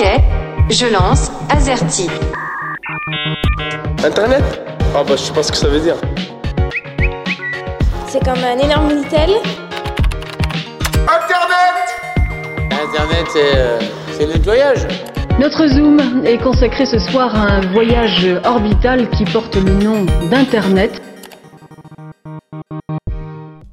[0.00, 0.06] Ok,
[0.70, 2.08] je lance Azerty.
[4.02, 4.42] Internet?
[4.94, 5.96] Ah bah je sais pas ce que ça veut dire.
[8.06, 9.30] C'est comme un énorme Minitel.
[11.02, 11.84] Internet
[12.70, 13.78] Internet, c'est euh,
[14.12, 14.88] c'est le nettoyage.
[15.38, 21.02] Notre Zoom est consacré ce soir à un voyage orbital qui porte le nom d'Internet.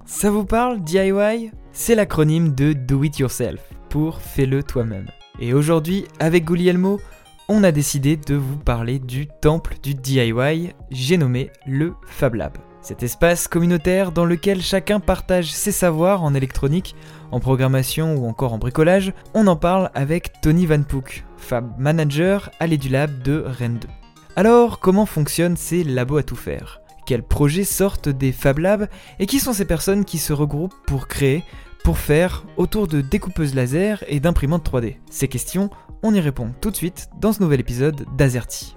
[0.06, 5.08] Ça vous parle, DIY C'est l'acronyme de Do It Yourself, pour Fais-le toi-même.
[5.40, 7.00] Et aujourd'hui, avec Guglielmo,
[7.48, 12.58] on a décidé de vous parler du temple du DIY, j'ai nommé le Fab Lab.
[12.82, 16.96] Cet espace communautaire dans lequel chacun partage ses savoirs en électronique,
[17.32, 22.50] en programmation ou encore en bricolage, on en parle avec Tony Van Pook, Fab Manager
[22.60, 23.88] à l'EduLab de Rennes 2.
[24.36, 26.82] Alors, comment fonctionnent ces labos à tout faire?
[27.06, 28.88] Quels projets sortent des Fab Labs?
[29.20, 31.44] Et qui sont ces personnes qui se regroupent pour créer,
[31.88, 35.70] pour faire, autour de découpeuses laser et d'imprimantes 3D Ces questions,
[36.04, 38.76] on y répond tout de suite dans ce nouvel épisode d'Azerty.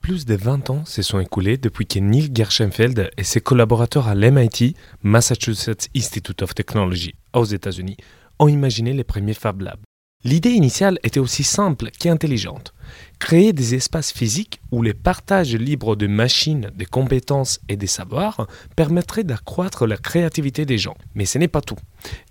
[0.00, 4.14] Plus de 20 ans se sont écoulés depuis que Neil Gershenfeld et ses collaborateurs à
[4.14, 7.98] l'MIT, Massachusetts Institute of Technology, aux États-Unis,
[8.38, 9.82] ont imaginé les premiers Fab Labs.
[10.24, 12.72] L'idée initiale était aussi simple qu'intelligente.
[13.18, 18.46] Créer des espaces physiques où les partages libres de machines, des compétences et des savoirs
[18.76, 20.96] permettrait d'accroître la créativité des gens.
[21.14, 21.78] Mais ce n'est pas tout.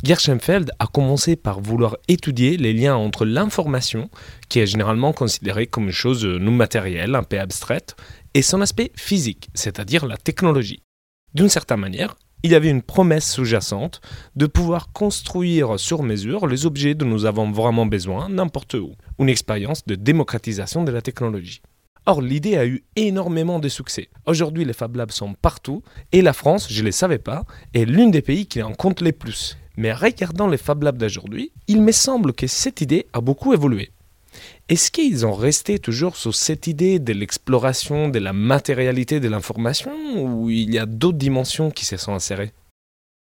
[0.04, 4.10] Gershenfeld a commencé par vouloir étudier les liens entre l'information,
[4.50, 7.96] qui est généralement considérée comme une chose non matérielle, un peu abstraite,
[8.34, 10.82] et son aspect physique, c'est-à-dire la technologie.
[11.34, 14.02] D'une certaine manière, il y avait une promesse sous-jacente
[14.36, 18.94] de pouvoir construire sur mesure les objets dont nous avons vraiment besoin n'importe où.
[19.20, 21.62] Une expérience de démocratisation de la technologie.
[22.06, 24.10] Or, l'idée a eu énormément de succès.
[24.26, 27.86] Aujourd'hui, les Fab Labs sont partout et la France, je ne le savais pas, est
[27.86, 29.58] l'une des pays qui en compte les plus.
[29.76, 33.92] Mais regardant les Fab Labs d'aujourd'hui, il me semble que cette idée a beaucoup évolué.
[34.70, 39.92] Est-ce qu'ils ont resté toujours sur cette idée de l'exploration de la matérialité de l'information
[40.18, 42.52] ou il y a d'autres dimensions qui se sont insérées?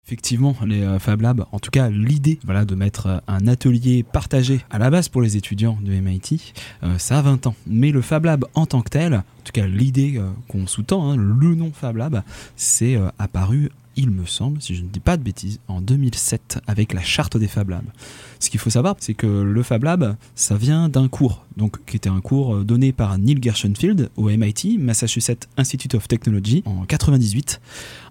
[0.06, 4.60] Effectivement, les euh, Fab Labs, en tout cas l'idée de mettre euh, un atelier partagé
[4.68, 6.52] à la base pour les étudiants de MIT,
[6.82, 7.54] euh, ça a 20 ans.
[7.66, 11.16] Mais le Fab Lab en tant que tel, en tout cas l'idée qu'on sous-tend, hein,
[11.16, 12.22] le nom Fab Lab,
[12.54, 16.92] c'est apparu il me semble, si je ne dis pas de bêtises, en 2007 avec
[16.92, 17.84] la charte des Fab Labs.
[18.44, 21.96] Ce qu'il faut savoir, c'est que le Fab Lab, ça vient d'un cours, donc qui
[21.96, 27.62] était un cours donné par Neil Gershenfield au MIT, Massachusetts Institute of Technology, en 98.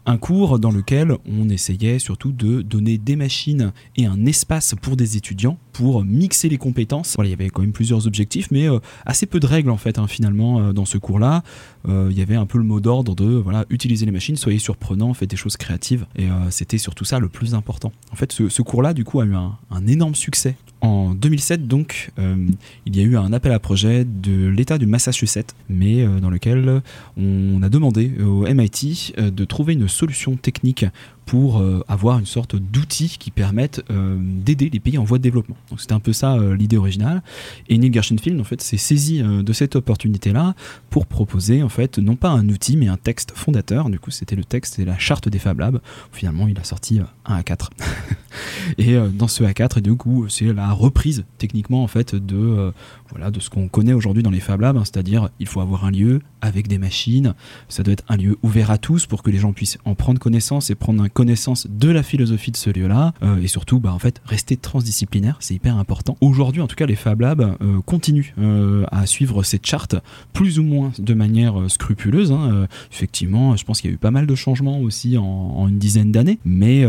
[0.08, 4.98] Un cours dans lequel on essayait surtout de donner des machines et un espace pour
[4.98, 7.16] des étudiants pour mixer les compétences.
[7.16, 9.78] Voilà, il y avait quand même plusieurs objectifs, mais euh, assez peu de règles en
[9.78, 11.44] fait, hein, finalement, euh, dans ce cours-là.
[11.90, 14.60] Euh, il y avait un peu le mot d'ordre de voilà, utiliser les machines, soyez
[14.60, 16.06] surprenants, faites des choses créatives.
[16.16, 17.92] Et c'était surtout ça le plus important.
[18.12, 22.96] En fait, ce, cours-là, du coup, a eu un énorme succès en 2007, donc, il
[22.96, 26.82] y a eu un appel à projet de l'État du Massachusetts, mais dans lequel
[27.18, 30.86] on a demandé au MIT de trouver une solution technique
[31.26, 35.24] pour euh, avoir une sorte d'outil qui permette euh, d'aider les pays en voie de
[35.24, 35.56] développement.
[35.70, 37.24] Donc c'était un peu ça euh, l'idée originale.
[37.70, 40.56] Et Neil Gershenfield en fait s'est saisi de cette opportunité-là
[40.90, 43.90] pour proposer en fait non pas un outil mais un texte fondateur.
[43.90, 45.80] Du coup c'était le texte et la charte des Fab Labs.
[46.12, 47.70] Finalement il a sorti un A4.
[48.78, 52.74] et dans ce A4 et du coup c'est la reprise techniquement en fait de
[53.10, 55.86] voilà de ce qu'on connaît aujourd'hui dans les Fab Labs, hein, c'est-à-dire il faut avoir
[55.86, 57.34] un lieu avec des machines.
[57.70, 60.20] Ça doit être un lieu ouvert à tous pour que les gens puissent en prendre
[60.20, 64.00] connaissance et prendre connaissance de la philosophie de ce lieu-là euh, et surtout bah, en
[64.00, 68.34] fait rester transdisciplinaire c'est hyper important aujourd'hui en tout cas les Fab Labs euh, continuent
[68.40, 69.96] euh, à suivre cette charte
[70.34, 72.68] plus ou moins de manière scrupuleuse hein.
[72.92, 75.80] effectivement je pense qu'il y a eu pas mal de changements aussi en, en une
[75.80, 76.86] dizaine d'années mais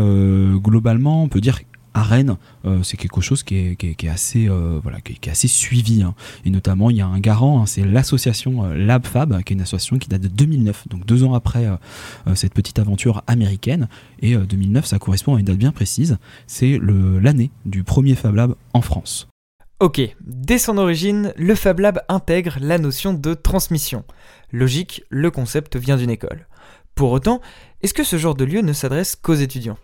[0.61, 1.59] globalement on peut dire
[1.95, 2.35] à Rennes,
[2.65, 4.81] euh, c'est quelque chose qui est, assez, euh,
[5.47, 6.03] suivi.
[6.03, 6.13] Hein.
[6.43, 9.61] Et notamment, il y a un garant, hein, c'est l'association euh, LabFab, qui est une
[9.61, 11.65] association qui date de 2009, donc deux ans après
[12.35, 13.87] cette petite aventure américaine.
[14.19, 16.17] Et 2009, ça correspond à une date bien précise.
[16.47, 19.27] C'est l'année du premier Fab Lab en France.
[19.79, 24.03] Ok, dès son origine, le Fab Lab intègre la notion de transmission.
[24.51, 26.47] Logique, le concept vient d'une école.
[26.93, 27.41] Pour autant,
[27.81, 29.77] est-ce que ce genre de lieu ne s'adresse qu'aux étudiants?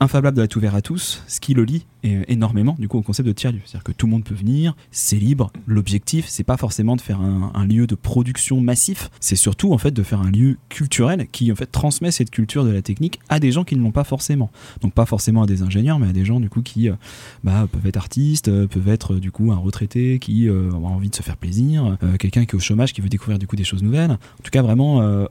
[0.00, 1.86] Lab doit être ouvert à tous, ce qui le lie
[2.28, 3.60] énormément du coup au concept de tiers-lieu.
[3.64, 5.50] C'est-à-dire que tout le monde peut venir, c'est libre.
[5.66, 9.90] L'objectif, c'est pas forcément de faire un, lieu de production massif, c'est surtout en fait
[9.90, 13.40] de faire un lieu culturel qui en fait transmet cette culture de la technique à
[13.40, 14.50] des gens qui ne l'ont pas forcément.
[14.82, 16.94] Donc pas forcément à des ingénieurs, mais à des gens du coup qui euh,
[17.42, 21.10] bah, peuvent être artistes, euh, peuvent être du coup un retraité qui euh, a envie
[21.10, 23.64] de se faire plaisir, quelqu'un qui est au chômage qui veut découvrir du coup des
[23.64, 24.12] choses nouvelles.
[24.12, 25.26] En tout cas vraiment euh,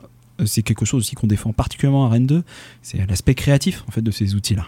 [0.46, 2.44] c'est quelque chose aussi qu'on défend particulièrement à Rennes 2,
[2.82, 4.66] c'est l'aspect créatif en fait de ces outils-là.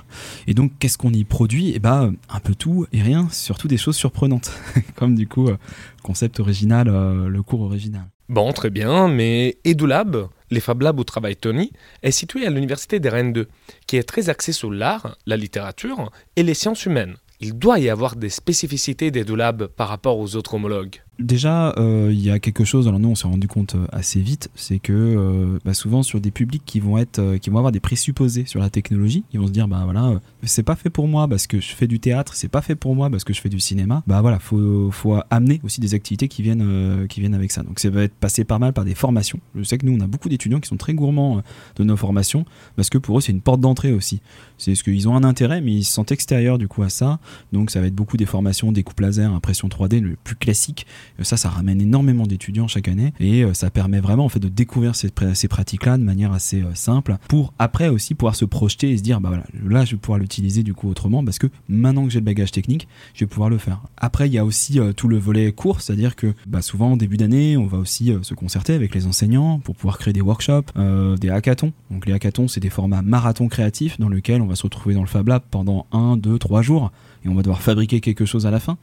[0.48, 1.74] Et donc qu'est-ce qu'on y produit?
[1.76, 4.52] Eh ben un peu tout et rien, surtout des choses surprenantes,
[4.96, 5.58] comme du coup euh,
[6.04, 8.06] concept original, euh, le cours original.
[8.30, 11.72] Bon, très bien, mais EduLab, les Fab Labs où travaille Tony,
[12.04, 13.48] est situé à l'université des Rennes 2,
[13.88, 17.16] qui est très axé sur l'art, la littérature et les sciences humaines.
[17.40, 21.02] Il doit y avoir des spécificités d'EduLab par rapport aux autres homologues.
[21.20, 22.88] Déjà, euh, il y a quelque chose.
[22.88, 26.22] Alors nous, on s'est rendu compte euh, assez vite, c'est que euh, bah, souvent sur
[26.22, 29.48] des publics qui vont être, qui vont avoir des présupposés sur la technologie, ils vont
[29.48, 32.36] se dire bah voilà, c'est pas fait pour moi parce que je fais du théâtre,
[32.36, 34.04] c'est pas fait pour moi parce que je fais du cinéma.
[34.06, 34.92] Bah voilà, faut
[35.32, 37.64] amener aussi des activités qui viennent qui viennent avec ça.
[37.64, 39.40] Donc ça va être passé pas mal par des formations.
[39.56, 41.42] Je sais que nous, on a beaucoup d'étudiants qui sont très gourmands
[41.78, 44.22] de nos formations parce que pour eux, c'est une porte d'entrée aussi.
[44.60, 47.20] C'est ce qu'ils ont un intérêt, mais ils se sentent extérieurs du coup à ça.
[47.54, 50.86] Donc ça va être beaucoup des formations, découpe laser, impression 3D, le plus classique.
[51.20, 54.40] Euh, Ça, ça ramène énormément d'étudiants chaque année et euh, ça permet vraiment en fait
[54.40, 58.36] de découvrir ces, pr- ces pratiques-là de manière assez euh, simple pour après aussi pouvoir
[58.36, 59.44] se projeter et se dire bah voilà,
[59.80, 62.52] là je vais pouvoir l'utiliser du coup autrement parce que maintenant que j'ai le bagage
[62.52, 63.82] technique, je vais pouvoir le faire.
[63.98, 67.18] Après, il y a aussi tout le volet cours, c'est-à-dire que bah, souvent en début
[67.18, 70.72] d'année, on va aussi se concerter avec les enseignants pour pouvoir créer des workshops,
[71.20, 71.74] des hackathons.
[71.92, 75.02] Donc les hackathons, c'est des formats marathon créatifs dans lesquels on va se retrouver dans
[75.02, 76.92] le Fab Lab pendant 1, 2, 3 jours
[77.26, 78.78] et on va devoir fabriquer quelque chose à la fin.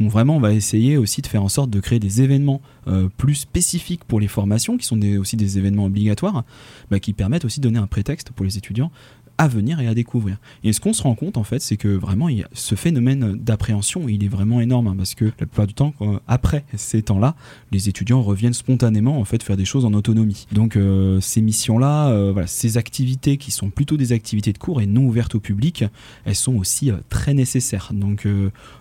[0.00, 3.08] Donc vraiment, on va essayer aussi de faire en sorte de créer des événements euh,
[3.16, 6.44] plus spécifiques pour les formations, qui sont aussi des événements obligatoires,
[6.90, 8.90] bah, qui permettent aussi de donner un prétexte pour les étudiants
[9.38, 10.36] à venir et à découvrir.
[10.64, 12.74] Et ce qu'on se rend compte en fait, c'est que vraiment il y a ce
[12.74, 15.94] phénomène d'appréhension, il est vraiment énorme hein, parce que la plupart du temps,
[16.26, 17.34] après ces temps-là,
[17.72, 20.46] les étudiants reviennent spontanément en fait faire des choses en autonomie.
[20.52, 24.86] Donc euh, ces missions-là, euh, ces activités qui sont plutôt des activités de cours et
[24.86, 25.84] non ouvertes au public,
[26.24, 27.90] elles sont aussi euh, très nécessaires.
[27.92, 28.26] Donc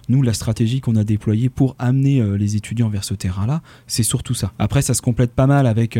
[0.10, 4.34] nous, la stratégie qu'on a déployée pour amener les étudiants vers ce terrain-là, c'est surtout
[4.34, 4.54] ça.
[4.58, 6.00] Après, ça se complète pas mal avec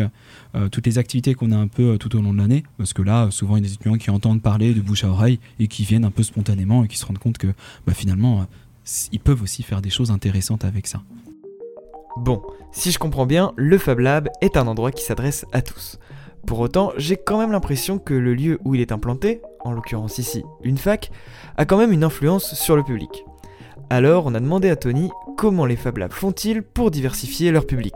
[0.70, 3.30] toutes les activités qu'on a un peu tout au long de l'année, parce que là,
[3.30, 5.84] souvent, il y a des étudiants qui entendent parler de bouche à oreille et qui
[5.84, 7.48] viennent un peu spontanément et qui se rendent compte que
[7.86, 8.44] bah, finalement, euh,
[9.12, 11.02] ils peuvent aussi faire des choses intéressantes avec ça.
[12.16, 12.40] Bon,
[12.72, 15.98] si je comprends bien, le Fab Lab est un endroit qui s'adresse à tous.
[16.46, 20.16] Pour autant, j'ai quand même l'impression que le lieu où il est implanté, en l'occurrence
[20.16, 21.10] ici une fac,
[21.58, 23.26] a quand même une influence sur le public.
[23.90, 27.92] Alors on a demandé à Tony comment les Fab Labs font-ils pour diversifier leur public.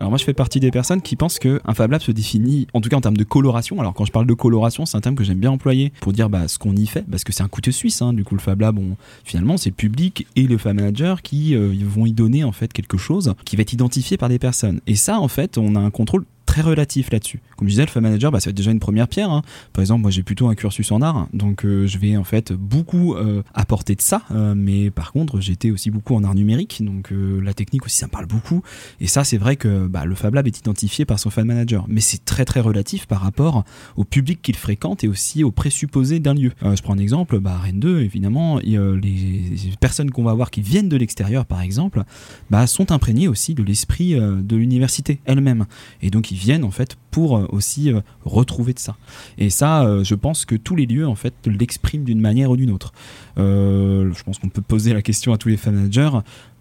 [0.00, 2.66] Alors moi je fais partie des personnes qui pensent que un Fab Lab se définit,
[2.72, 3.78] en tout cas en termes de coloration.
[3.80, 6.30] Alors quand je parle de coloration, c'est un terme que j'aime bien employer pour dire
[6.30, 8.00] bah, ce qu'on y fait, parce que c'est un couteau suisse.
[8.00, 8.14] Hein.
[8.14, 8.80] Du coup le Fab Lab,
[9.24, 12.72] finalement c'est le public et le Fab Manager qui euh, vont y donner en fait
[12.72, 14.80] quelque chose qui va être identifié par des personnes.
[14.86, 17.40] Et ça en fait, on a un contrôle très relatif là-dessus.
[17.56, 19.30] Comme je disais, le Manager, bah, être déjà une première pierre.
[19.30, 19.42] hein.
[19.72, 22.52] Par exemple, moi j'ai plutôt un cursus en art, donc euh, je vais en fait
[22.52, 24.22] beaucoup euh, apporter de ça.
[24.32, 28.06] euh, mais par contre, j'étais aussi beaucoup en art numérique, donc la technique aussi ça
[28.06, 28.62] me parle beaucoup.
[29.00, 31.84] Et ça, c'est vrai que bah, le Fab Lab est identifié par son fan manager,
[31.86, 33.64] mais c'est très très relatif par rapport
[33.94, 36.50] au public qu'il fréquente et aussi aux présupposés d'un lieu.
[36.62, 40.88] Je prends un exemple, bah, Rennes 2, évidemment, les personnes qu'on va voir qui viennent
[40.88, 42.02] de l'extérieur, par exemple,
[42.50, 45.66] bah, sont imprégnées aussi de l'esprit de l'université elle-même.
[46.02, 48.96] Et donc, ils viennent en fait pour euh, aussi euh, retrouver de ça.
[49.38, 52.56] Et ça, euh, je pense que tous les lieux en fait l'expriment d'une manière ou
[52.56, 52.92] d'une autre.
[53.36, 56.10] Je pense qu'on peut poser la question à tous les fan managers.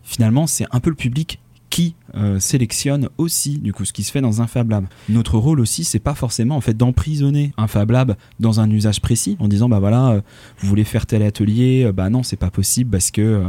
[0.03, 1.39] Finalement, c'est un peu le public
[1.69, 1.93] qui
[2.39, 4.85] sélectionne aussi du coup ce qui se fait dans un Fab Lab.
[5.07, 9.01] Notre rôle aussi, c'est pas forcément en fait d'emprisonner un Fab Lab dans un usage
[9.01, 10.21] précis en disant bah voilà,
[10.59, 13.43] vous voulez faire tel atelier, euh, bah non, c'est pas possible parce que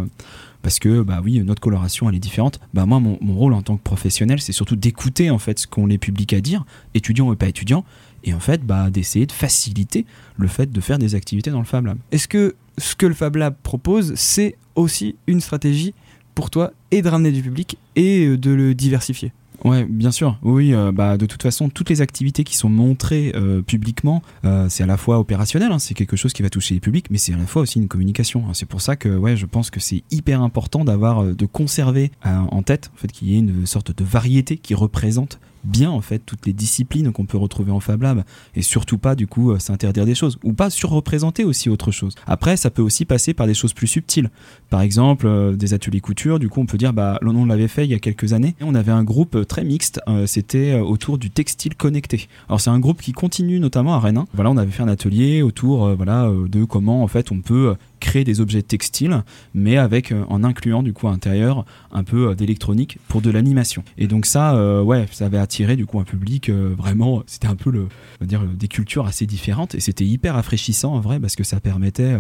[0.63, 2.61] parce que bah oui notre coloration elle est différente.
[2.75, 5.87] Bah moi mon, rôle en tant que professionnel c'est surtout d'écouter en fait ce qu'ont
[5.87, 6.65] les publics à dire
[6.95, 7.85] étudiants ou pas étudiants
[8.25, 10.05] et en fait bah d'essayer de faciliter
[10.37, 11.99] le fait de faire des activités dans le Fab Lab.
[12.13, 15.95] Est-ce que ce que le Fab Lab propose, c'est aussi une stratégie
[16.35, 19.33] pour toi et de ramener du public et euh, de le diversifier?
[19.65, 20.39] Ouais, bien sûr.
[20.43, 24.67] Oui, euh, bah, de toute façon, toutes les activités qui sont montrées euh, publiquement, euh,
[24.69, 27.19] c'est à la fois opérationnel, hein, c'est quelque chose qui va toucher les publics, mais
[27.19, 28.45] c'est à la fois aussi une communication.
[28.55, 32.63] C'est pour ça que, ouais, je pense que c'est hyper important d'avoir, de conserver en
[32.63, 36.21] tête, en fait, qu'il y ait une sorte de variété qui représente bien en fait
[36.25, 38.25] toutes les disciplines qu'on peut retrouver en Fab Lab
[38.55, 42.15] et surtout pas du coup euh, s'interdire des choses ou pas surreprésenter aussi autre chose.
[42.27, 44.31] Après ça peut aussi passer par des choses plus subtiles.
[44.71, 47.85] Par exemple euh, des ateliers couture, du coup on peut dire bah on l'avait fait
[47.85, 51.31] il y a quelques années, on avait un groupe euh, très mixte, c'était autour du
[51.31, 52.29] textile connecté.
[52.49, 54.19] Alors c'est un groupe qui continue notamment à Rennes.
[54.19, 54.27] hein.
[54.35, 58.25] Voilà, on avait fait un atelier autour voilà de comment en fait on peut créer
[58.25, 59.23] des objets textiles,
[59.55, 63.31] mais avec euh, en incluant du coup à l'intérieur un peu euh, d'électronique pour de
[63.31, 63.85] l'animation.
[63.99, 67.23] Et donc ça, euh, ouais, ça avait attiré du coup un public vraiment.
[67.27, 67.89] C'était un peu le,
[68.23, 72.17] dire, des cultures assez différentes et c'était hyper rafraîchissant en vrai parce que ça permettait,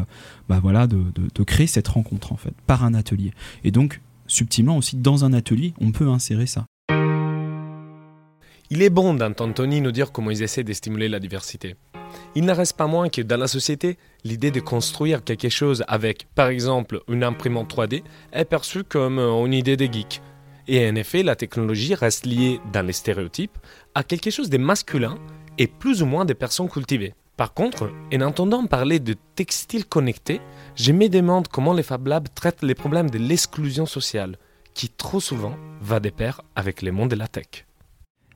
[0.49, 3.33] bah de créer cette rencontre en fait par un atelier.
[3.65, 6.67] Et donc subtilement aussi dans un atelier, on peut insérer ça.
[8.73, 11.75] Il est bon d'entendre Tony nous dire comment ils essaient de stimuler la diversité.
[12.37, 16.29] Il ne reste pas moins que dans la société, l'idée de construire quelque chose avec,
[16.37, 20.23] par exemple, une imprimante 3D est perçue comme une idée de geek.
[20.69, 23.59] Et en effet, la technologie reste liée, dans les stéréotypes,
[23.97, 25.19] à quelque chose de masculin
[25.59, 27.15] et plus ou moins de personnes cultivées.
[27.37, 30.41] Par contre, en entendant parler de textiles connectés,
[30.77, 34.39] je me demande comment les Fab Labs traitent les problèmes de l'exclusion sociale,
[34.75, 37.67] qui trop souvent va de pair avec les mondes de la tech.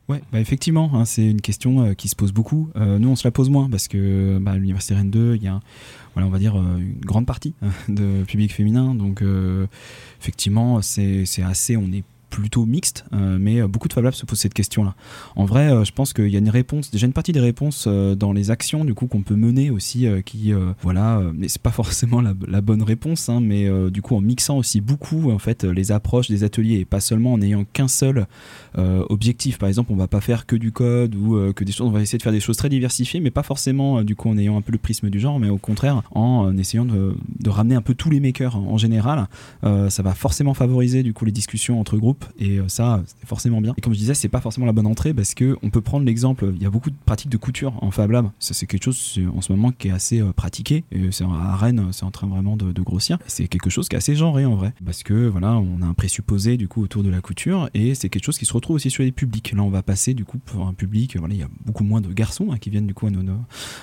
[0.09, 2.69] Ouais, bah effectivement, hein, c'est une question euh, qui se pose beaucoup.
[2.77, 5.49] Euh, nous, on se la pose moins parce que bah, l'université Rennes 2, il y
[5.49, 5.61] a,
[6.13, 7.55] voilà, on va dire euh, une grande partie
[7.89, 8.95] de public féminin.
[8.95, 9.23] Donc,
[10.21, 12.05] effectivement, c'est assez, on est
[12.41, 14.95] plutôt mixte, euh, mais euh, beaucoup de Fab Labs se posent cette question-là.
[15.37, 17.87] En vrai, euh, je pense qu'il y a une réponse, déjà une partie des réponses
[17.87, 22.21] dans les actions du coup qu'on peut mener aussi, qui voilà, mais c'est pas forcément
[22.21, 26.29] la, bonne réponse, hein, mais du coup en mixant aussi beaucoup en fait les approches
[26.29, 28.27] des ateliers et pas seulement en ayant qu'un seul
[28.77, 29.59] objectif.
[29.59, 32.01] Par exemple, on va pas faire que du code ou que des choses, on va
[32.01, 34.63] essayer de faire des choses très diversifiées, mais pas forcément du coup en ayant un
[34.63, 37.95] peu le prisme du genre, mais au contraire en essayant de, de ramener un peu
[37.95, 39.29] tous les makers en général.
[39.63, 43.61] ça va forcément favoriser du coup les discussions entre groupes et euh, ça c'est forcément
[43.61, 43.75] bien.
[43.77, 46.05] Et comme je disais c'est pas forcément la bonne entrée parce que on peut prendre
[46.05, 48.31] l'exemple il y a beaucoup de pratiques de couture en Fab Lab.
[48.39, 50.85] Ça c'est quelque chose en ce moment qui est assez euh, pratiqué.
[51.11, 53.19] C'est à Rennes c'est en train vraiment de, grossir.
[53.27, 54.75] C'est quelque chose qui est assez genré en vrai.
[54.85, 58.09] Parce que voilà on a un présupposé du coup autour de la couture et c'est
[58.09, 59.53] quelque chose qui se retrouve aussi sur les publics.
[59.53, 62.01] Là on va passer du coup pour un public voilà il y a beaucoup moins
[62.01, 63.23] de garçons hein, qui viennent du coup à nos,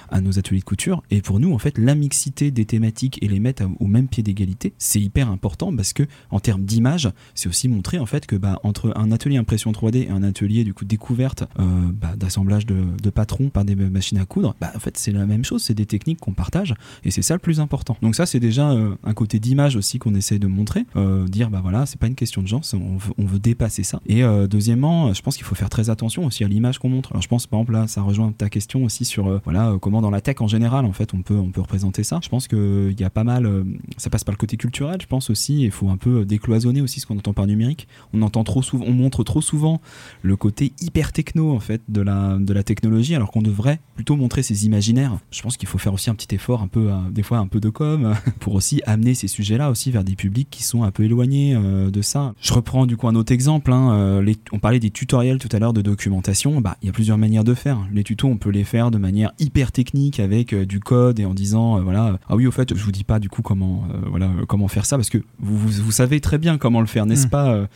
[0.10, 1.04] à nos ateliers de couture.
[1.10, 4.24] Et pour nous en fait la mixité des thématiques et les mettre au même pied
[4.24, 8.60] d'égalité c'est hyper important parce que en termes d'image c'est aussi montrer en fait bah,
[8.64, 13.10] entre un atelier impression 3D et un atelier du coup découverte euh, bah, d'assemblage de,
[13.10, 15.86] patrons par des machines à coudre, bah, en fait c'est la même chose, c'est des
[15.86, 16.74] techniques qu'on partage
[17.04, 17.98] et c'est ça le plus important.
[18.02, 21.50] Donc ça c'est déjà euh, un côté d'image aussi qu'on essaie de montrer, euh, dire
[21.50, 24.00] bah voilà c'est pas une question de genre, on veut, on veut, dépasser ça.
[24.06, 27.12] Et deuxièmement, je pense qu'il faut faire très attention aussi à l'image qu'on montre.
[27.12, 30.12] Alors je pense par exemple là ça rejoint ta question aussi sur voilà comment dans
[30.12, 32.20] la tech en général en fait on peut on peut représenter ça.
[32.24, 33.50] Je pense qu'il y a pas mal,
[33.98, 35.64] ça passe par le côté culturel, je pense aussi.
[35.64, 37.88] Il faut un peu décloisonner aussi ce qu'on entend par numérique.
[38.14, 39.82] On entend trop souvent, on montre trop souvent
[40.22, 44.16] le côté hyper techno en fait de la, de la technologie, alors qu'on devrait plutôt
[44.16, 45.18] montrer ces imaginaires.
[45.32, 47.48] Je pense qu'il faut faire aussi un petit effort, un peu, euh, des fois un
[47.48, 50.92] peu de com, pour aussi amener ces sujets-là aussi vers des publics qui sont un
[50.92, 52.34] peu éloignés euh, de ça.
[52.42, 53.72] Je reprends du coup un autre exemple.
[53.72, 56.62] Hein, euh, on parlait des tutoriels tout à l'heure de documentation.
[56.62, 57.80] Bah, il y a plusieurs manières de faire.
[57.94, 61.34] Les tutos, on peut les faire de manière hyper technique avec du code et en
[61.34, 64.68] disant voilà ah oui au fait je vous dis pas du coup comment voilà comment
[64.68, 67.30] faire ça parce que vous, vous, savez très bien comment le faire n'est-ce mmh.
[67.30, 67.68] pas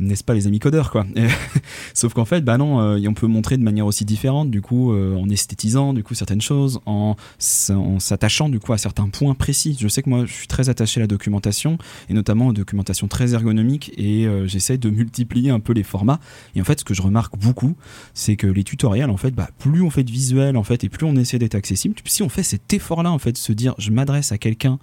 [0.00, 1.06] n'est-ce pas les amis codeurs quoi?
[1.94, 4.92] Sauf qu'en fait, bah non, euh, on peut montrer de manière aussi différente, du coup,
[4.92, 9.76] euh, en esthétisant du coup certaines choses, en, s'attachant du coup à certains points précis.
[9.80, 11.78] Je sais que moi, je suis très attaché à la documentation
[12.08, 16.20] et notamment aux documentations très ergonomiques et euh, j'essaie de multiplier un peu les formats.
[16.54, 17.74] Et en fait, ce que je remarque beaucoup,
[18.14, 20.88] c'est que les tutoriels, en fait, bah, plus on fait de visuel en fait et
[20.88, 21.94] plus on essaie d'être accessible.
[22.04, 24.78] Si on fait cet effort-là, en fait, de se dire, je m'adresse à quelqu'un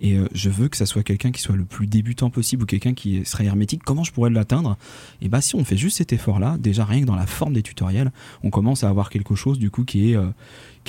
[0.00, 2.66] et euh, je veux que ça soit quelqu'un qui soit le plus débutant possible ou
[2.66, 3.82] quelqu'un qui serait hermétique.
[3.84, 4.76] Comment je pourrais l'atteindre?
[5.20, 7.62] Et bah si on fait juste cet effort-là, déjà rien que dans la forme des
[7.62, 10.26] tutoriels, on commence à avoir quelque chose du coup qui est euh,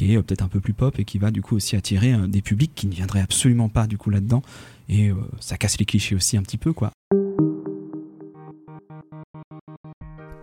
[0.01, 2.71] euh, peut-être un peu plus pop et qui va du coup aussi attirer des publics
[2.73, 4.41] qui ne viendraient absolument pas du coup là-dedans.
[4.89, 6.91] Et ça casse les clichés aussi un petit peu quoi.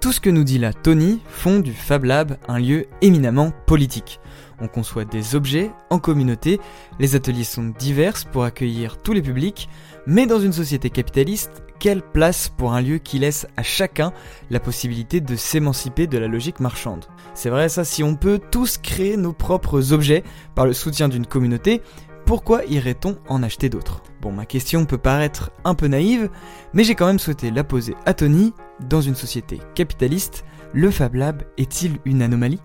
[0.01, 4.21] Tout ce que nous dit là Tony font du Fab Lab un lieu éminemment politique.
[4.61, 6.61] On conçoit des objets en communauté,
[6.99, 9.69] les ateliers sont divers pour accueillir tous les publics,
[10.07, 14.13] mais dans une société capitaliste, quelle place pour un lieu qui laisse à chacun
[14.51, 17.05] la possibilité de s'émanciper de la logique marchande?
[17.35, 20.25] C'est vrai ça, si on peut tous créer nos propres objets
[20.57, 21.83] par le soutien d'une communauté,
[22.27, 24.03] pourquoi irait-on en acheter d'autres?
[24.21, 26.29] Bon, ma question peut paraître un peu naïve,
[26.75, 28.53] mais j'ai quand même souhaité la poser à Tony.
[28.81, 32.61] Dans une société capitaliste, le Fab Lab est-il une anomalie?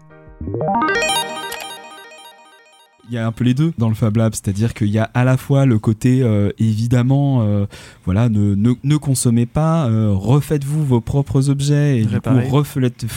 [3.09, 5.09] Il y a un peu les deux dans le Fab Lab, c'est-à-dire qu'il y a
[5.13, 7.65] à la fois le côté euh, évidemment, euh,
[8.05, 12.63] voilà, ne, ne, consommez pas, euh, refaites-vous vos propres objets et du coup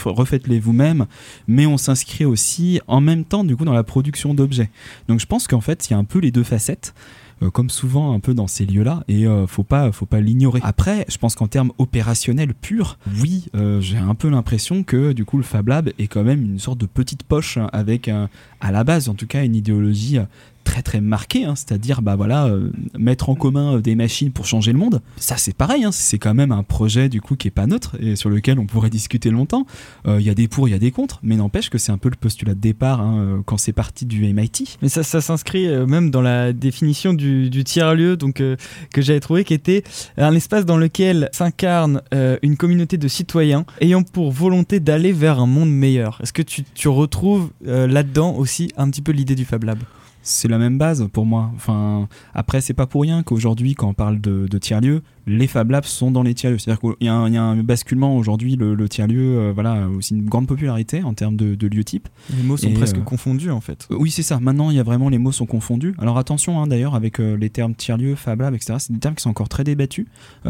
[0.04, 1.06] refaites-les vous-même,
[1.46, 4.70] mais on s'inscrit aussi en même temps du coup dans la production d'objets.
[5.08, 6.94] Donc je pense qu'en fait il y a un peu les deux facettes.
[7.42, 10.60] Euh, comme souvent un peu dans ces lieux-là, et euh, faut pas, faut pas l'ignorer.
[10.62, 15.26] Après, je pense qu'en termes opérationnels purs, oui, euh, j'ai un peu l'impression que du
[15.26, 18.84] coup le Fab Lab est quand même une sorte de petite poche avec à la
[18.84, 20.18] base en tout cas une idéologie
[20.66, 24.72] très très marqué, hein, c'est-à-dire bah voilà euh, mettre en commun des machines pour changer
[24.72, 25.00] le monde.
[25.16, 27.96] Ça c'est pareil, hein, c'est quand même un projet du coup qui est pas neutre
[28.00, 29.64] et sur lequel on pourrait discuter longtemps.
[30.06, 31.98] Il y a des pour, il y a des contre, mais n'empêche que c'est un
[31.98, 34.76] peu le postulat de départ hein, quand c'est parti du MIT.
[34.82, 39.54] Mais ça, s'inscrit même dans la définition du, du tiers-lieu, donc que j'avais trouvé qui
[39.54, 39.84] était
[40.16, 42.02] un espace dans lequel s'incarne
[42.42, 46.18] une communauté de citoyens ayant pour volonté d'aller vers un monde meilleur.
[46.22, 49.78] Est-ce que tu, tu retrouves là-dedans aussi un petit peu l'idée du Fab Lab?
[50.26, 51.50] C'est la même base pour moi.
[51.54, 55.70] Enfin, après, c'est pas pour rien qu'aujourd'hui, quand on parle de, de tiers-lieux, les Fab
[55.70, 56.58] Labs sont dans les tiers-lieux.
[56.58, 60.46] C'est-à-dire qu'il y, a un basculement aujourd'hui, le, tiers-lieu euh, voilà, a aussi une grande
[60.46, 62.08] popularité en termes de, de lieu type.
[62.36, 63.88] Les mots sont presque euh, confondus en fait.
[63.90, 64.38] oui, c'est ça.
[64.38, 65.94] Maintenant, il y a vraiment les mots sont confondus.
[65.98, 68.74] Alors attention hein, d'ailleurs avec euh, les termes tiers-lieu, Fab Lab, etc.
[68.78, 70.06] C'est des termes qui sont encore très débattus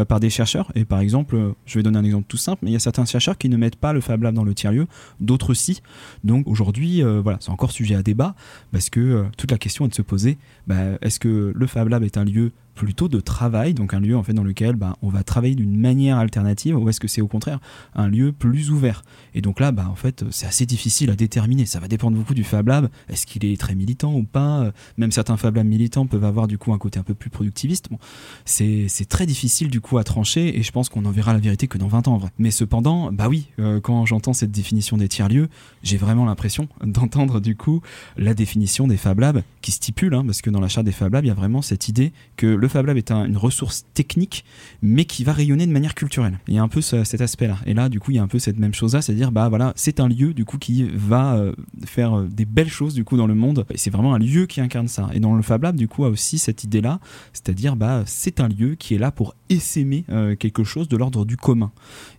[0.08, 0.70] par des chercheurs.
[0.74, 3.04] Et par exemple, je vais donner un exemple tout simple, mais il y a certains
[3.04, 4.86] chercheurs qui ne mettent pas le Fab Lab dans le tiers-lieu,
[5.20, 5.80] d'autres si.
[6.24, 8.34] Donc aujourd'hui, voilà, c'est encore sujet à débat
[8.72, 12.02] parce que toute la question est de se poser bah, est-ce que le Fab Lab
[12.02, 15.08] est un lieu plutôt de travail, donc un lieu en fait dans lequel bah, on
[15.08, 17.58] va travailler d'une manière alternative, ou est-ce que c'est au contraire
[17.94, 19.02] un lieu plus ouvert?
[19.34, 21.66] Et donc là, bah, en fait, c'est assez difficile à déterminer.
[21.66, 22.88] Ça va dépendre beaucoup du Fab Lab.
[23.08, 24.70] Est-ce qu'il est très militant ou pas?
[24.98, 27.88] Même certains Fab Labs militants peuvent avoir du coup un côté un peu plus productiviste.
[27.90, 27.98] Bon,
[28.44, 31.66] c'est très difficile du coup à trancher, et je pense qu'on en verra la vérité
[31.66, 32.30] que dans 20 ans en vrai.
[32.38, 35.48] Mais cependant, bah oui, euh, quand j'entends cette définition des tiers lieux,
[35.82, 37.80] j'ai vraiment l'impression d'entendre du coup
[38.18, 41.12] la définition des Fab Labs qui stipule, hein, parce que dans la charte des Fab
[41.12, 43.86] Labs, il y a vraiment cette idée que le le Fab Lab est une ressource
[43.94, 44.44] technique,
[44.82, 46.40] mais qui va rayonner de manière culturelle.
[46.48, 47.58] Il y a un peu cet aspect-là.
[47.64, 49.72] Et là, du coup, il y a un peu cette même chose-là, c'est-à-dire, bah voilà,
[49.76, 51.52] c'est un lieu, du coup, qui va euh,
[51.84, 53.64] faire euh, des belles choses, du coup, dans le monde.
[53.70, 55.08] Et c'est vraiment un lieu qui incarne ça.
[55.12, 56.98] Et dans le Fab Lab, du coup, a aussi cette idée-là,
[57.32, 61.24] c'est-à-dire, bah, c'est un lieu qui est là pour essaimer euh, quelque chose de l'ordre
[61.24, 61.70] du commun.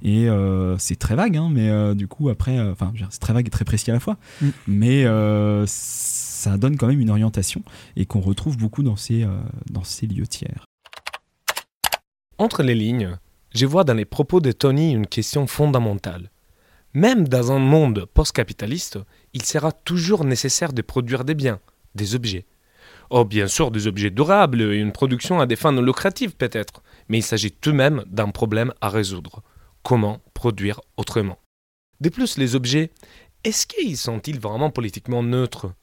[0.02, 0.28] Et
[0.78, 3.92] c'est très vague, hein, mais du coup, après, enfin, c'est très vague et très précis
[3.92, 4.18] à la fois.
[4.42, 4.48] Mm.
[4.68, 5.06] Mais
[6.48, 7.62] ça donne quand même une orientation
[7.98, 9.38] et qu'on retrouve beaucoup dans ces, euh,
[9.70, 10.66] dans ces lieux tiers.
[12.38, 13.18] Entre les lignes,
[13.54, 16.32] je vois dans les propos de Tony une question fondamentale.
[16.94, 18.98] Même dans un monde post-capitaliste,
[19.34, 21.60] il sera toujours nécessaire de produire des biens,
[21.96, 22.46] des objets.
[23.10, 27.18] Oh, bien sûr, des objets durables et une production à des fins lucratives peut-être, mais
[27.18, 29.44] il s'agit tout de même d'un problème à résoudre.
[29.84, 31.40] Comment produire autrement?
[32.00, 32.92] De plus, les objets,
[33.44, 35.74] est-ce qu'ils sont-ils vraiment politiquement neutres?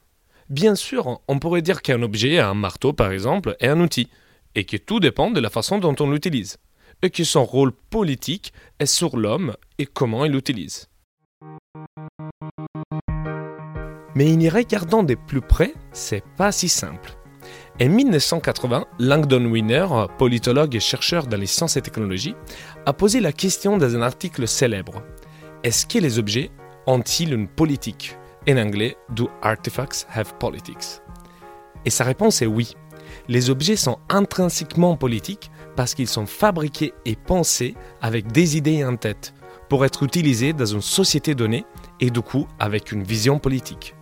[0.49, 4.09] Bien sûr, on pourrait dire qu'un objet, un marteau par exemple, est un outil,
[4.53, 6.57] et que tout dépend de la façon dont on l'utilise,
[7.01, 10.87] et que son rôle politique est sur l'homme et comment il l'utilise.
[14.13, 17.17] Mais en y regardant de plus près, c'est pas si simple.
[17.81, 19.87] En 1980, Langdon Winner,
[20.19, 22.35] politologue et chercheur dans les sciences et technologies,
[22.85, 25.03] a posé la question dans un article célèbre.
[25.63, 26.51] Est-ce que les objets
[26.85, 28.15] ont-ils une politique?
[28.47, 31.01] En anglais, Do artifacts have politics?
[31.85, 32.75] Et sa réponse est oui.
[33.27, 38.95] Les objets sont intrinsèquement politiques parce qu'ils sont fabriqués et pensés avec des idées en
[38.95, 39.33] tête
[39.69, 41.65] pour être utilisés dans une société donnée
[41.99, 43.95] et du coup avec une vision politique.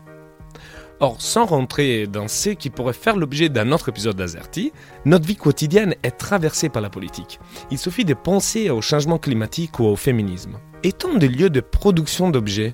[1.00, 4.72] Or, sans rentrer dans ce qui pourrait faire l'objet d'un autre épisode d'Azerty,
[5.06, 7.40] notre vie quotidienne est traversée par la politique.
[7.72, 10.60] Il suffit de penser au changement climatique ou au féminisme.
[10.84, 12.74] Étant des lieux de production d'objets,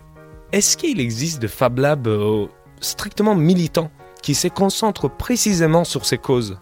[0.52, 2.48] est-ce qu'il existe de Fab Labs euh,
[2.82, 3.92] strictement militants
[4.24, 6.60] qui se concentrent précisément sur ces causes?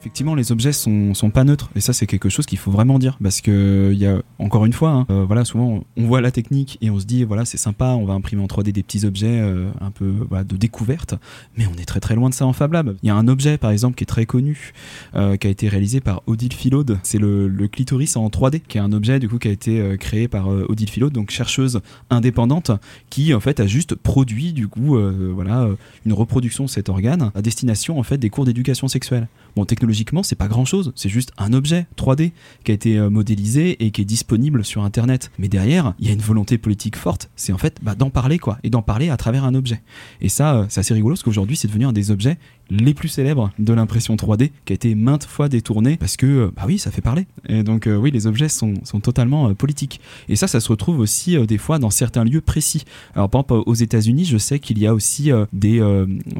[0.00, 2.98] Effectivement, les objets sont, sont pas neutres et ça c'est quelque chose qu'il faut vraiment
[2.98, 6.22] dire parce que il y a encore une fois, hein, euh, voilà, souvent on voit
[6.22, 8.82] la technique et on se dit voilà c'est sympa, on va imprimer en 3D des
[8.82, 11.16] petits objets euh, un peu de découverte,
[11.58, 12.96] mais on est très très loin de ça en Fab Lab.
[13.02, 14.72] Il y a un objet par exemple qui est très connu,
[15.16, 18.78] euh, qui a été réalisé par Odile Philaude, c'est le, le, clitoris en 3D, qui
[18.78, 22.70] est un objet du coup qui a été créé par Odile Philaude, donc chercheuse indépendante,
[23.10, 24.98] qui en fait a juste produit du coup
[25.34, 25.68] voilà
[26.06, 29.28] une reproduction de cet organe à destination en fait des cours d'éducation sexuelle.
[29.56, 32.30] Bon, technologiquement, c'est pas grand chose, c'est juste un objet 3D
[32.62, 35.32] qui a été euh, modélisé et qui est disponible sur Internet.
[35.38, 38.38] Mais derrière, il y a une volonté politique forte, c'est en fait bah, d'en parler
[38.38, 39.82] quoi, et d'en parler à travers un objet.
[40.20, 42.38] Et ça, euh, c'est assez rigolo parce qu'aujourd'hui, c'est devenu un des objets
[42.70, 46.50] les plus célèbres de l'impression 3D qui a été maintes fois détourné parce que, euh,
[46.54, 47.26] bah oui, ça fait parler.
[47.48, 50.00] Et donc, oui, les objets sont, sont totalement politiques.
[50.28, 52.84] Et ça, ça se retrouve aussi des fois dans certains lieux précis.
[53.14, 55.82] Alors, par exemple, aux États-Unis, je sais qu'il y a aussi des,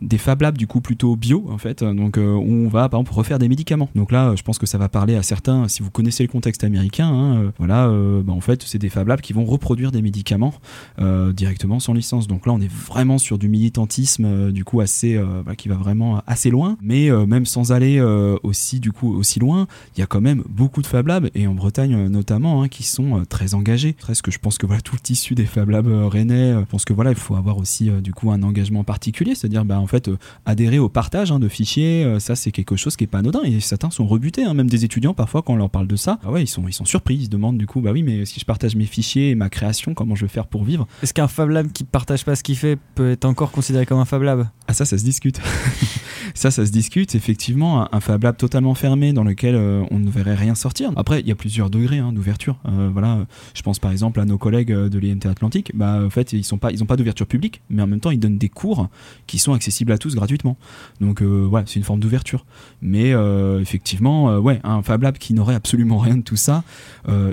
[0.03, 3.17] des Fab Labs du coup plutôt bio en fait, donc où on va par pour
[3.17, 3.89] refaire des médicaments.
[3.95, 6.65] Donc là, je pense que ça va parler à certains, si vous connaissez le contexte
[6.65, 9.93] américain, hein, euh, voilà, euh, bah, en fait, c'est des Fab Labs qui vont reproduire
[9.93, 10.55] des médicaments
[11.01, 12.27] euh, directement sans licence.
[12.27, 16.20] Donc là, on est vraiment sur du militantisme, du coup, assez, bah, qui va vraiment
[16.27, 20.03] assez loin, mais euh, même sans aller euh, aussi du coup aussi loin, il y
[20.03, 23.25] a quand même beaucoup de Fab Labs et en Bretagne euh, notamment hein, qui sont
[23.29, 23.93] très engagés.
[23.95, 26.93] Presque, je pense que voilà tout le tissu des Fab Labs rennais, je pense que
[26.93, 30.11] voilà il faut avoir aussi du coup un engagement particulier, c'est-à-dire bah en fait
[30.47, 33.61] adhérer au partage hein, de fichiers, ça c'est quelque chose qui est pas anodin et
[33.61, 36.31] certains sont rebutés, hein, même des étudiants parfois quand on leur parle de ça, ah
[36.31, 38.41] ouais ils sont ils sont surpris, ils se demandent du coup bah oui mais si
[38.41, 40.87] je partage mes fichiers et ma création, comment je vais faire pour vivre?
[41.03, 43.99] Est-ce qu'un Fab Lab qui partage pas ce qu'il fait peut être encore considéré comme
[43.99, 44.49] un Fab Lab?
[44.69, 45.41] Ah ça, ça se discute.
[46.35, 47.15] ça, ça se discute.
[47.15, 50.93] Effectivement, un, un Fab Lab totalement fermé dans lequel euh, on ne verrait rien sortir.
[50.97, 52.57] Après, il y a plusieurs degrés hein, d'ouverture.
[52.67, 55.73] Euh, voilà, je pense par exemple à nos collègues euh, de l'IMT Atlantique.
[55.75, 58.11] Bah, en fait, ils sont pas, ils ont pas d'ouverture publique, mais en même temps,
[58.11, 58.89] ils donnent des cours
[59.27, 60.57] qui sont accessibles à tous gratuitement.
[61.01, 62.45] Donc, ouais, c'est une forme d'ouverture.
[62.83, 63.13] Mais
[63.61, 66.65] effectivement, ouais, un Fab Lab qui n'aurait absolument rien de tout ça,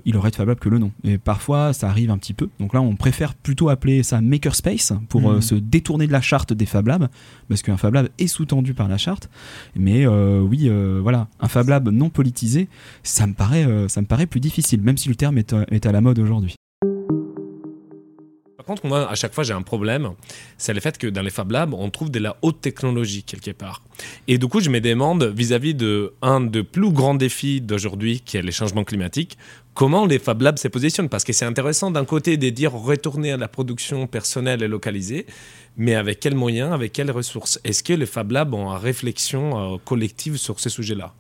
[0.06, 0.92] il aurait de Fab Lab que le nom.
[1.04, 2.50] Et parfois, ça arrive un petit peu.
[2.60, 5.42] Donc là, on préfère plutôt appeler ça Makerspace pour Mhm.
[5.42, 7.08] se détourner de la charte des Fab Labs,
[7.50, 9.30] parce qu'un Fab Lab est sous-tendu par la charte.
[9.76, 12.70] Mais euh, oui, euh, voilà, un Fab Lab non politisé,
[13.04, 15.92] ça me paraît, euh, ça me paraît plus difficile, même si le terme est à
[15.92, 16.56] la mode aujourd'hui.
[18.68, 20.10] Contre, moi, à chaque fois, j'ai un problème.
[20.58, 23.52] C'est le fait que dans les Fab Labs, on trouve de la haute technologie quelque
[23.52, 23.82] part.
[24.28, 28.36] Et du coup, je me demande, vis-à-vis de un des plus grands défis d'aujourd'hui, qui
[28.36, 29.38] est les changements climatiques,
[29.74, 31.08] comment les Fab Labs se positionnent?
[31.08, 35.28] Parce que c'est intéressant d'un côté de dire retourner à la production personnelle et localisée,
[35.78, 37.62] mais avec quels moyens, avec quelles ressources?
[37.64, 41.14] Est-ce que les Fab Labs ont une réflexion euh, collective sur ces sujets-là?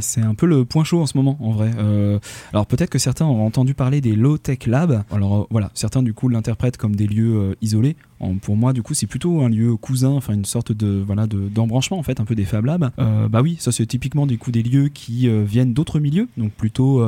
[0.00, 1.70] C'est un peu le point chaud en ce moment, en vrai.
[1.78, 2.18] Euh,
[2.52, 5.02] alors peut-être que certains ont entendu parler des low-tech labs.
[5.10, 7.96] Alors euh, voilà, certains du coup l'interprètent comme des lieux euh, isolés.
[8.20, 11.26] En- pour moi, du coup, c'est plutôt un lieu cousin, enfin une sorte de voilà
[11.26, 12.90] de d'embranchement en fait, un peu des Fab Labs.
[12.96, 17.04] Bah oui, ça c'est typiquement du coup des lieux qui viennent d'autres milieux, donc plutôt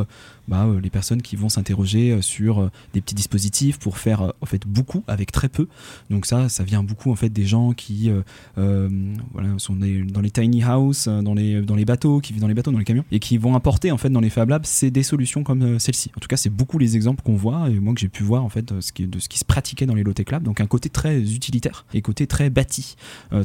[0.49, 4.33] bah, euh, les personnes qui vont s'interroger euh, sur euh, des petits dispositifs pour faire
[4.41, 5.69] en fait beaucoup avec très peu.
[6.11, 8.11] Donc ça, ça vient beaucoup en fait des gens qui
[8.57, 12.55] voilà, sont dans les tiny house, dans les, dans les bateaux, qui vivent dans les
[12.55, 14.91] bateaux, dans les camions, et qui vont apporter en fait dans les Fab Labs, c'est
[14.91, 16.11] des solutions comme celle-ci.
[16.17, 18.45] En tout cas, c'est beaucoup les exemples qu'on voit, et moi que j'ai pu voir
[18.45, 18.93] en fait de ce
[19.29, 22.51] qui se pratiquait dans les low-tech labs, donc un côté très utilitaire et côté très
[22.51, 22.97] bâti,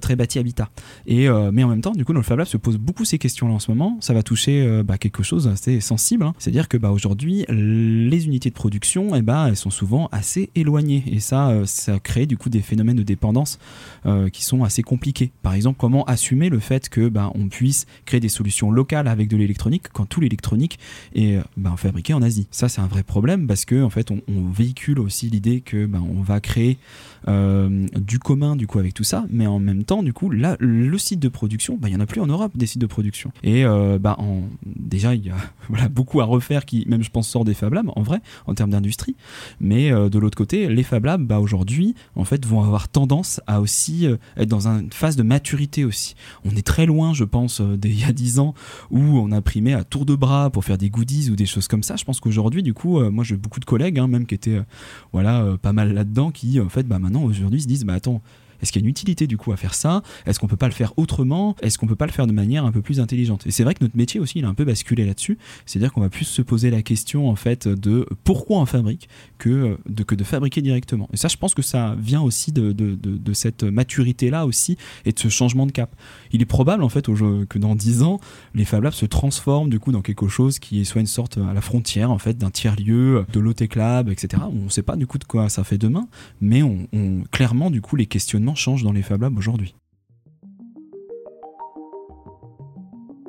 [0.02, 0.70] très bâti habitat.
[1.06, 3.18] Et, mais en même temps, du coup, dans le Fab Lab se pose beaucoup ces
[3.18, 3.98] questions-là en ce moment.
[4.02, 6.34] Ça va toucher bah, quelque chose d'assez sensible, hein.
[6.40, 11.04] c'est-à-dire que bah, aujourd'hui, les unités de production, eh ben, elles sont souvent assez éloignées,
[11.08, 13.60] et ça, euh, ça crée du coup des phénomènes de dépendance
[14.06, 15.32] euh, qui sont assez compliqués.
[15.42, 19.28] Par exemple, comment assumer le fait que bah, on puisse créer des solutions locales avec
[19.28, 20.80] de l'électronique quand tout l'électronique
[21.16, 22.48] est euh, bah, fabriqué en Asie?
[22.52, 24.20] Ça, c'est un vrai problème parce que en fait, on,
[24.52, 26.78] véhicule aussi l'idée que bah, on va créer
[27.28, 30.98] du commun du coup avec tout ça, mais en même temps, du coup, là, le
[30.98, 33.32] site de production, bah, il y en a plus en Europe des sites de production.
[33.44, 34.18] Et euh, bah,
[34.66, 35.36] déjà, il y a
[35.70, 38.54] voilà beaucoup à refaire qui, même je pense, sort des Fab Labs en vrai en
[38.54, 39.16] termes d'industrie.
[39.60, 43.42] Mais euh, de l'autre côté, les Fab Labs, bah, aujourd'hui, en fait, vont avoir tendance
[43.48, 46.16] à aussi euh, être dans une phase de maturité aussi.
[46.46, 48.54] On est très loin, je pense, euh, d'il y a 10 ans
[48.92, 51.84] où on imprimait à tour de bras pour faire des goodies ou des choses comme
[51.84, 51.96] ça.
[51.96, 54.62] Je pense qu'aujourd'hui, du coup, moi j'ai beaucoup de collègues, hein, même qui étaient
[55.14, 58.22] voilà, pas mal là-dedans, qui en fait, bah, maintenant, aujourd'hui, se disent, bah attends,
[58.62, 60.02] est-ce qu'il y a une utilité du coup à faire ça?
[60.26, 61.56] Est-ce qu'on peut pas le faire autrement?
[61.62, 63.46] Est-ce qu'on peut pas le faire de manière un peu plus intelligente?
[63.48, 65.38] Et c'est vrai que notre métier aussi, il a un peu basculé là-dessus.
[65.66, 69.78] C'est-à-dire qu'on va plus se poser la question en fait de pourquoi on fabrique que
[69.88, 71.08] de, que de fabriquer directement.
[71.14, 75.12] Et ça, je pense que ça vient aussi de, de, de, cette maturité-là aussi et
[75.12, 75.96] de ce changement de cap.
[76.32, 78.20] Il est probable en fait que dans 10 ans,
[78.54, 81.54] les Fab Labs se transforment du coup dans quelque chose qui soit une sorte à
[81.54, 84.44] la frontière en fait d'un tiers-lieu, de low-tech lab, etc.
[84.52, 86.08] On ne sait pas du coup de quoi ça fait demain,
[86.42, 86.88] mais on-
[87.32, 89.76] clairement du coup les questionnements changent dans les Fab Labs aujourd'hui.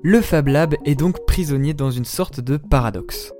[0.02, 3.32] Le Fab Lab est donc prisonnier dans une sorte de paradoxe.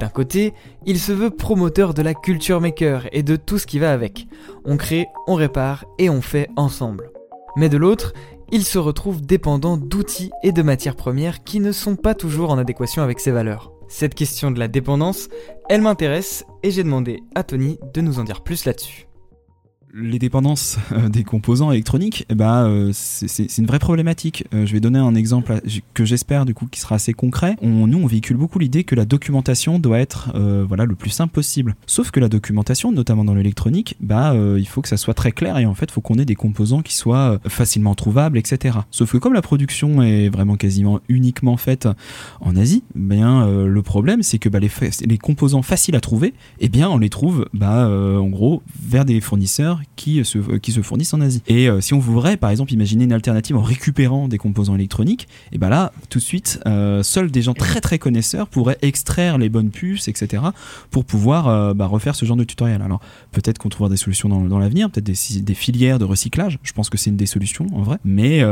[0.00, 0.54] D'un côté,
[0.86, 4.28] il se veut promoteur de la culture maker et de tout ce qui va avec.
[4.64, 7.10] On crée, on répare et on fait ensemble.
[7.56, 8.12] Mais de l'autre,
[8.52, 12.58] il se retrouve dépendant d'outils et de matières premières qui ne sont pas toujours en
[12.58, 13.72] adéquation avec ses valeurs.
[13.88, 15.28] Cette question de la dépendance,
[15.68, 19.07] elle m'intéresse et j'ai demandé à Tony de nous en dire plus là-dessus.
[19.94, 24.44] Les dépendances euh, des composants électroniques, eh ben, euh, c'est une vraie problématique.
[24.54, 25.60] Euh, je vais donner un exemple
[25.94, 27.56] que j'espère du coup qui sera assez concret.
[27.62, 30.32] On, nous, on véhicule beaucoup l'idée que la documentation doit être
[30.68, 31.76] voilà le plus simple possible.
[31.86, 35.58] Sauf que la documentation, notamment dans l'électronique, bah, il faut que ça soit très clair
[35.58, 38.78] et en fait, il faut qu'on ait des composants qui soient facilement trouvables, etc.
[38.90, 41.88] Sauf que comme la production est vraiment quasiment uniquement faite
[42.40, 44.70] en Asie, bien le problème c'est que bah, les,
[45.04, 49.20] les composants faciles à trouver, eh bien on les trouve bah, en gros vers des
[49.20, 51.42] fournisseurs qui se, qui se fournissent en Asie.
[51.46, 55.58] Et si on voudrait, par exemple, imaginer une alternative en récupérant des composants électroniques, et
[55.58, 56.60] ben là, tout de suite,
[57.02, 60.42] seuls des gens très très connaisseurs pourraient extraire les bonnes puces, etc.,
[60.90, 62.82] pour pouvoir bah, refaire ce genre de tutoriel.
[62.82, 63.00] Alors
[63.32, 66.58] peut-être qu'on trouvera des solutions dans, dans l'avenir, peut-être des, des, filières de recyclage.
[66.62, 67.98] Je pense que c'est une des solutions en vrai.
[68.04, 68.42] Mais,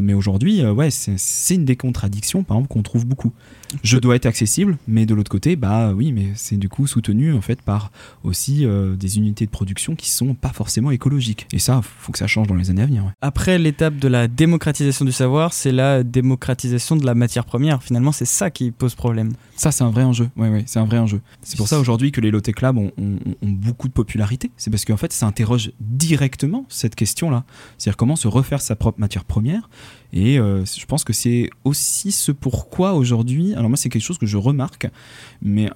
[0.00, 3.32] mais aujourd'hui, ouais, c'est une des contradictions, par exemple, qu'on trouve beaucoup.
[3.82, 7.32] Je dois être accessible, mais de l'autre côté, bah oui, mais c'est du coup soutenu
[7.32, 7.90] en fait par
[8.24, 11.46] aussi euh, des unités de production qui sont pas forcément écologiques.
[11.52, 13.04] Et ça, faut que ça change dans les années à venir.
[13.20, 17.82] Après l'étape de la démocratisation du savoir, c'est la démocratisation de la matière première.
[17.82, 19.32] Finalement, c'est ça qui pose problème.
[19.56, 20.28] Ça, c'est un vrai enjeu.
[20.36, 21.20] Ouais, ouais, c'est un vrai enjeu.
[21.42, 22.90] C'est pour ça aujourd'hui que les low-tech labs ont,
[23.42, 24.50] beaucoup de popularité.
[24.56, 27.44] C'est parce qu'en fait, ça interroge directement cette question-là.
[27.76, 29.68] C'est-à-dire comment se refaire sa propre matière première.
[30.12, 34.18] Et euh, je pense que c'est aussi ce pourquoi aujourd'hui alors moi, c'est quelque chose
[34.18, 34.88] que je remarque,
[35.42, 35.70] mais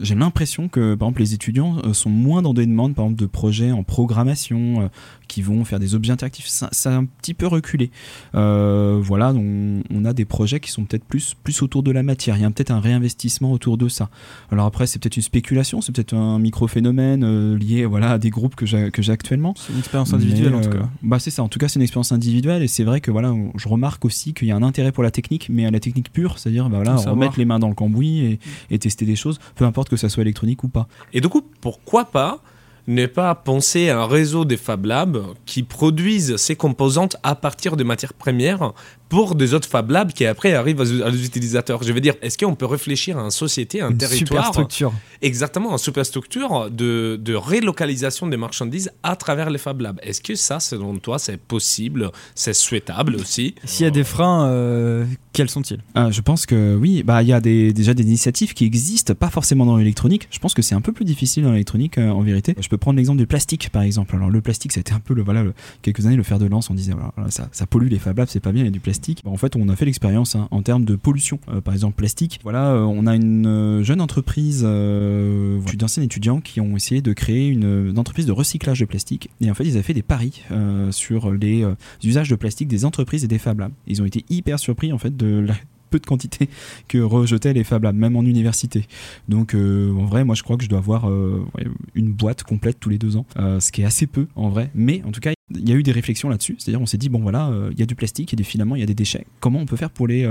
[0.00, 3.20] j'ai l'impression que, par exemple, les étudiants euh, sont moins dans des demandes, par exemple,
[3.20, 4.88] de projets en programmation, euh,
[5.28, 6.46] qui vont faire des objets interactifs.
[6.46, 7.90] Ça, a un petit peu reculé.
[8.34, 12.02] Euh, voilà, on, on, a des projets qui sont peut-être plus, plus autour de la
[12.02, 12.36] matière.
[12.36, 14.10] Il y a peut-être un réinvestissement autour de ça.
[14.50, 18.54] Alors après, c'est peut-être une spéculation, c'est peut-être un micro-phénomène lié voilà, à des groupes
[18.54, 19.54] que j'ai actuellement.
[19.56, 20.88] C'est une expérience individuelle en tout cas.
[21.02, 23.34] Bah, c'est ça, en tout cas, c'est une expérience individuelle et c'est vrai que voilà,
[23.56, 26.12] je remarque aussi qu'il y a un intérêt pour la technique, mais à la technique
[26.12, 28.38] pure, c'est-à-dire bah, voilà, remettre les mains dans le cambouis et,
[28.70, 30.88] et tester des choses, peu importe que ça soit électronique ou pas.
[31.12, 32.40] Et du coup, pourquoi pas
[32.86, 37.76] n'est pas penser à un réseau des Fab Labs qui produisent ces composantes à partir
[37.76, 38.72] de matières premières
[39.08, 41.82] pour des autres Fab Labs qui après arrivent à aux utilisateurs.
[41.82, 44.92] Je veux dire, est-ce qu'on peut réfléchir à une société, un une territoire superstructure.
[45.22, 50.00] Exactement, une superstructure de, de relocalisation des marchandises à travers les Fab Labs.
[50.02, 54.48] Est-ce que ça, selon toi, c'est possible, c'est souhaitable aussi S'il y a des freins,
[54.48, 55.80] euh, quels sont-ils?
[55.94, 59.14] Ah, Je pense que oui, bah il y a des, déjà des initiatives qui existent,
[59.14, 60.28] pas forcément dans l'électronique.
[60.30, 62.54] Je pense que c'est un peu plus difficile dans l'électronique euh, en vérité.
[62.58, 64.16] Je peux prendre l'exemple du plastique par exemple.
[64.16, 65.44] Alors le plastique, c'était un peu le voilà
[65.82, 66.70] quelques années le fer de lance.
[66.70, 68.72] On disait voilà, ça, ça, pollue les Fab Labs, c'est pas bien, il y a
[68.72, 68.93] du plastique.
[69.24, 71.38] Bah, en fait, on a fait l'expérience hein, en termes de pollution.
[71.48, 72.40] Euh, par exemple plastique.
[72.42, 77.98] Voilà, on a une jeune entreprise euh, d'anciens étudiants qui ont essayé de créer une,
[77.98, 79.30] entreprise de recyclage de plastique.
[79.40, 80.42] Et en fait, ils avaient fait des paris
[80.90, 81.66] sur les
[82.02, 83.72] usages de plastique des entreprises et des Fab Labs.
[83.86, 85.54] Ils ont été hyper surpris en fait de la
[85.94, 86.48] peu de quantité
[86.88, 88.86] que rejetaient les Fab Labs, même en université.
[89.28, 91.46] Donc euh, en vrai, moi je crois que je dois avoir euh,
[91.94, 94.70] une boîte complète tous les deux ans, euh, ce qui est assez peu en vrai.
[94.74, 96.56] Mais en tout cas, il y a eu des réflexions là-dessus.
[96.58, 98.44] C'est-à-dire, on s'est dit bon voilà, il y a du plastique, il y a des
[98.44, 99.26] filaments, il y a des déchets.
[99.40, 100.28] Comment on peut faire pour les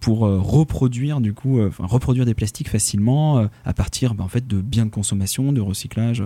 [0.00, 4.86] pour reproduire du coup, reproduire des plastiques facilement à partir bah, en fait de biens
[4.86, 6.22] de consommation, de recyclage,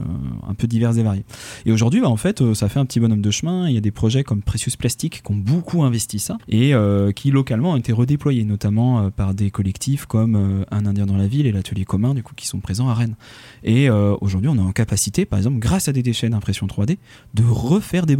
[0.47, 1.25] un peu divers et variés.
[1.65, 3.69] Et aujourd'hui, bah, en fait, ça fait un petit bonhomme de chemin.
[3.69, 6.73] Il y a des projets comme Precious Plastic qui ont beaucoup investi ça et
[7.15, 11.17] qui localement ont été redéployés, notamment euh, par des collectifs comme euh, Un Indien dans
[11.17, 13.17] la ville et l'Atelier commun, du coup, qui sont présents à Rennes.
[13.65, 16.99] Et euh, aujourd'hui, on est en capacité, par exemple, grâce à des déchets d'impression 3D,
[17.35, 18.17] de refaire des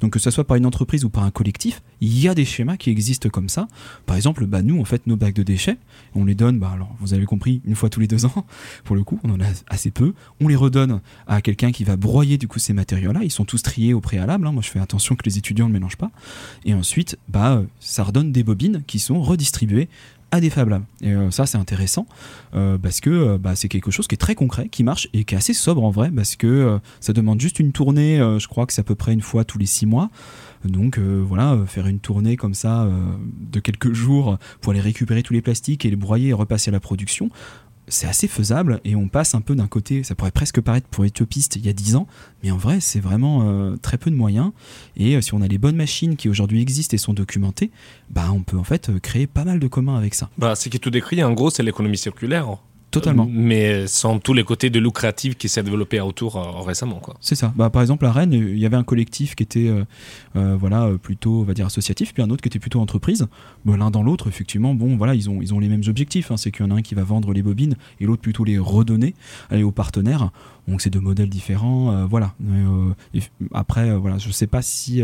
[0.00, 2.44] Donc que ce soit par une entreprise ou par un collectif, il y a des
[2.44, 3.68] schémas qui existent comme ça.
[4.04, 5.78] Par exemple, bah, nous, en fait, nos bacs de déchets,
[6.14, 8.46] on les donne, bah, alors vous avez compris, une fois tous les deux ans,
[8.84, 10.14] pour le coup, on en a assez peu.
[10.40, 13.20] On les redonne à quelqu'un qui va broyer du coup ces matériaux-là.
[13.22, 14.46] Ils sont tous triés au préalable.
[14.46, 14.52] Hein.
[14.52, 16.10] Moi, je fais attention que les étudiants ne mélangent pas.
[16.64, 19.88] Et ensuite, bah, ça redonne des bobines qui sont redistribuées
[20.32, 20.82] à des Fab.
[21.02, 22.06] Et euh, ça, c'est intéressant
[22.54, 25.24] euh, parce que euh, bah, c'est quelque chose qui est très concret, qui marche et
[25.24, 28.64] qui est assez sobre en vrai parce que ça demande juste une tournée, je crois
[28.64, 30.10] que c'est à peu près une fois tous les six mois.
[30.64, 32.88] Donc voilà, faire une tournée comme ça
[33.40, 36.72] de quelques jours pour aller récupérer tous les plastiques et les broyer et repasser à
[36.72, 37.28] la production
[37.88, 41.04] c'est assez faisable et on passe un peu d'un côté, ça pourrait presque paraître pour
[41.04, 42.06] éthiopiste il y a 10 ans,
[42.42, 44.52] mais en vrai c'est vraiment euh, très peu de moyens
[44.96, 47.70] et euh, si on a les bonnes machines qui aujourd'hui existent et sont documentées,
[48.10, 50.30] bah on peut en fait euh, créer pas mal de communs avec ça.
[50.38, 52.58] Bah, ce qui est tout décrit en gros c'est l'économie circulaire.
[52.92, 53.26] Totalement.
[53.30, 56.96] mais sans tous les côtés de lucratifs qui s'est développé autour euh, récemment.
[56.96, 57.14] Quoi.
[57.20, 57.52] C'est ça.
[57.56, 59.84] Bah, par exemple, à Rennes, il y avait un collectif qui était euh,
[60.36, 63.26] euh, voilà, plutôt on va dire, associatif, puis un autre qui était plutôt entreprise.
[63.64, 66.30] Bah, L'un dans l'autre, effectivement, bon, voilà, ils, ont, ils ont les mêmes objectifs.
[66.30, 66.36] Hein.
[66.36, 68.58] c'est qu'il y en a un qui va vendre les bobines et l'autre plutôt les
[68.58, 69.14] redonner
[69.50, 70.30] aller aux partenaires.
[70.68, 72.06] Donc c'est deux modèles différents.
[72.06, 72.34] voilà.
[73.52, 75.02] après, voilà, je ne sais pas si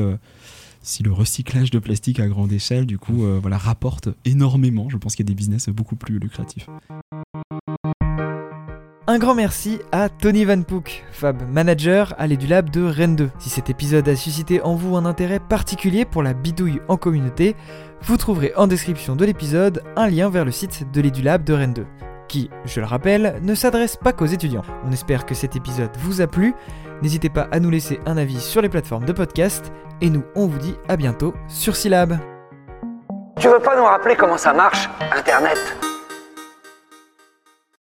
[0.88, 4.88] si le recyclage de plastique à grande échelle, du coup, voilà, rapporte énormément.
[4.88, 6.66] Je pense qu'il y a des business beaucoup plus lucratifs.
[9.06, 13.30] Un grand merci à Tony Van Pook, Fab Manager à l'EduLab de Rennes 2.
[13.38, 17.56] Si cet épisode a suscité en vous un intérêt particulier pour la bidouille en communauté,
[18.02, 21.74] vous trouverez en description de l'épisode un lien vers le site de l'EduLab de Rennes
[21.74, 21.86] 2,
[22.28, 24.64] qui, je le rappelle, ne s'adresse pas qu'aux étudiants.
[24.86, 26.54] On espère que cet épisode vous a plu.
[27.02, 30.46] N'hésitez pas à nous laisser un avis sur les plateformes de podcast, et nous, on
[30.46, 32.18] vous dit à bientôt sur Syllab.
[33.38, 35.58] Tu veux pas nous rappeler comment ça marche, Internet?